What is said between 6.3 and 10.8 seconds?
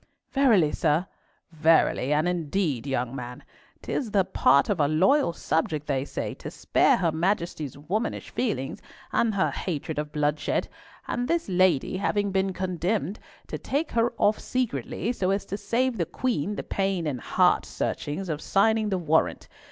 to spare her Majesty's womanish feelings and her hatred of bloodshed,